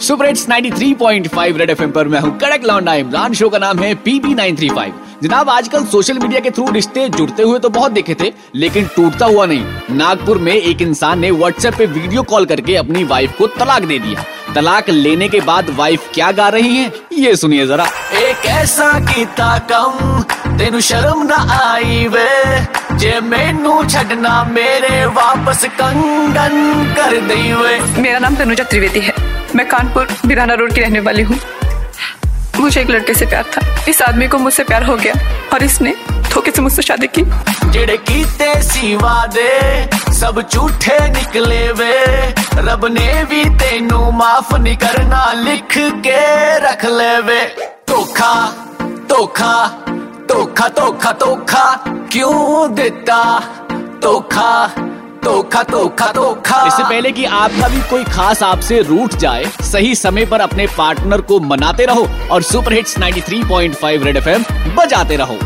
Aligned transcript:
Super 0.00 0.26
hits 0.26 0.46
93.5 0.48 1.56
red 1.58 1.70
FM 1.70 1.90
पर 1.90 2.08
मैं 2.08 2.20
हूँ 2.20 2.36
कड़क 2.38 2.64
लौंडा 2.64 2.94
इमरान 2.94 3.32
शो 3.34 3.48
का 3.48 3.58
नाम 3.58 3.78
है 3.78 3.94
पीबी 4.04 4.34
935 4.34 4.92
जनाब 5.22 5.50
आजकल 5.50 5.84
सोशल 5.84 6.18
मीडिया 6.18 6.40
के 6.40 6.50
थ्रू 6.50 6.70
रिश्ते 6.72 7.08
जुड़ते 7.08 7.42
हुए 7.42 7.58
तो 7.58 7.68
बहुत 7.68 7.92
देखे 7.92 8.14
थे 8.20 8.32
लेकिन 8.54 8.86
टूटता 8.96 9.26
हुआ 9.26 9.46
नहीं। 9.46 9.96
नागपुर 9.96 10.38
में 10.38 10.52
एक 10.52 10.82
इंसान 10.82 11.18
ने 11.18 11.30
व्हाट्सएप 11.30 11.74
पे 11.78 11.86
वीडियो 11.88 12.22
कॉल 12.22 12.46
करके 12.46 12.76
अपनी 12.76 13.04
वाइफ 13.04 13.36
को 13.38 13.46
तलाक 13.58 13.82
दे 13.82 13.98
दिया। 13.98 14.24
तलाक 14.54 14.88
लेने 14.90 15.28
के 15.28 15.40
बाद 15.40 15.70
वाइफ 15.78 16.08
क्या 16.14 16.30
गा 16.32 16.48
रही 16.48 16.76
है 16.76 16.92
ये 17.14 17.34
सुनिए 17.36 17.66
जरा। 17.66 17.86
एक 18.20 18.46
ऐसा 18.48 18.92
कीता 19.04 19.56
कम 19.72 20.22
तेनु 20.58 20.80
शर्म 20.80 21.26
ना 21.26 21.36
आई 21.58 22.06
वे 22.06 22.96
जे 22.98 23.18
मैनू 23.22 23.82
छड़ना 23.84 24.42
मेरे 24.52 25.04
वापस 25.18 25.64
कंगन 25.80 26.94
कर 26.96 27.20
दई 27.28 27.52
वे। 27.52 27.78
मेरा 28.02 28.18
नाम 28.18 28.36
तनुजा 28.36 28.64
त्रिवेदी 28.64 29.00
है। 29.00 29.14
मैं 29.54 29.66
कानपुर 29.68 30.08
बिराना 30.26 30.54
रोड 30.54 30.72
की 30.72 30.80
रहने 30.80 31.00
वाली 31.00 31.22
हूँ। 31.22 31.38
मुझे 32.60 32.80
एक 32.80 32.90
लड़के 32.90 33.14
से 33.14 33.26
प्यार 33.26 33.44
था। 33.44 33.60
इस 33.88 34.02
आदमी 34.02 34.28
को 34.28 34.38
मुझसे 34.38 34.64
प्यार 34.64 34.84
हो 34.84 34.96
गया 34.96 35.14
और 35.52 35.62
इसने 35.62 35.94
धोखे 36.32 36.50
से 36.50 36.62
मुझसे 36.62 36.82
शादी 36.82 37.06
की। 37.06 37.22
जेड़े 37.70 37.96
कीते 37.96 38.52
सी 38.62 38.94
वादे 38.96 40.12
सब 40.12 40.40
झूठे 40.52 40.98
निकले 41.08 41.60
वे। 41.72 41.94
रब 42.56 42.86
ने 42.86 43.24
भी 43.24 43.44
तेनू 43.58 44.10
माफ़ 44.10 44.54
नहीं 44.56 44.76
करना, 44.76 45.32
लिख 45.32 45.78
के 46.06 46.58
रख 46.58 46.84
ले 46.84 47.18
वे। 47.20 47.40
धोखा 47.88 48.34
धोखा 49.08 49.54
धोखा 50.28 50.68
धोखा 50.68 51.12
धोखा 51.12 51.64
क्यों 52.12 52.74
देता? 52.74 53.40
धोखा 54.02 54.50
धोखा 55.24 55.62
धोखा 55.62 56.10
धोखा। 56.12 56.66
इससे 56.66 56.82
पहले 56.82 57.10
कि 57.12 57.24
आपका 57.24 57.68
भी 57.68 57.80
कोई 57.90 58.04
खास 58.04 58.42
आपसे 58.42 58.80
रूठ 58.82 59.14
जाए, 59.14 59.44
सही 59.62 59.94
समय 59.94 60.26
पर 60.26 60.40
अपने 60.40 60.66
पार्टनर 60.78 61.20
को 61.20 61.38
मनाते 61.40 61.84
रहो 61.84 62.06
और 62.32 62.42
सुपर 62.42 62.72
हिट्स 62.72 62.98
93.5 62.98 64.04
रेड 64.04 64.16
एफएम 64.16 64.44
बजाते 64.76 65.16
रहो। 65.16 65.38